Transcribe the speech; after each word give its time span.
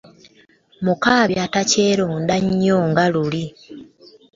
Mukaabya 0.83 1.43
takyeronda 1.53 2.35
nnyo 2.45 2.77
nga 2.89 3.03
luli. 3.13 3.45